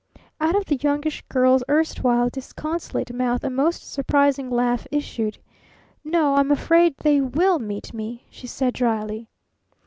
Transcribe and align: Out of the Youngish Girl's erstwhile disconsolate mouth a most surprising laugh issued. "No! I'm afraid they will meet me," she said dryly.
Out 0.39 0.55
of 0.55 0.65
the 0.65 0.77
Youngish 0.77 1.21
Girl's 1.29 1.63
erstwhile 1.69 2.27
disconsolate 2.31 3.13
mouth 3.13 3.43
a 3.43 3.51
most 3.51 3.83
surprising 3.83 4.49
laugh 4.49 4.87
issued. 4.89 5.37
"No! 6.03 6.33
I'm 6.37 6.49
afraid 6.49 6.97
they 6.97 7.21
will 7.21 7.59
meet 7.59 7.93
me," 7.93 8.25
she 8.31 8.47
said 8.47 8.73
dryly. 8.73 9.29